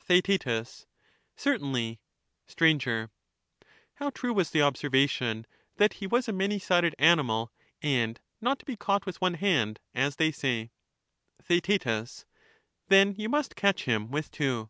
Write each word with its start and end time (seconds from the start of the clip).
^ 0.00 0.22
TheaeU 0.22 0.86
Certainly. 1.36 2.00
Str, 2.48 2.64
How 3.94 4.10
true 4.10 4.32
was 4.32 4.50
the 4.50 4.60
observation 4.60 5.46
that 5.76 5.92
he 6.02 6.08
was 6.08 6.26
a 6.26 6.32
many 6.32 6.58
sided 6.58 6.96
animal, 6.98 7.52
and 7.80 8.20
not 8.40 8.58
to 8.58 8.64
be 8.64 8.74
caught 8.74 9.06
with 9.06 9.20
one 9.20 9.34
hand, 9.34 9.78
as 9.94 10.16
they 10.16 10.32
say 10.32 10.72
I 11.38 11.44
TheaeU 11.44 12.24
Then 12.88 13.14
you 13.16 13.28
must 13.28 13.54
catch 13.54 13.84
him 13.84 14.10
with 14.10 14.32
two. 14.32 14.68